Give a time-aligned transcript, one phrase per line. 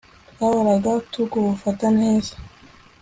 [0.31, 2.33] Twahoraga tugufata neza